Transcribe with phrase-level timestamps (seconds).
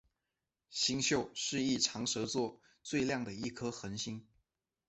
[0.71, 4.25] 星宿一是长蛇座最亮的一颗恒星。